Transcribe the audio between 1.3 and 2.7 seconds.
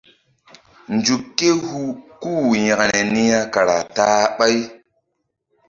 ké hu kú-u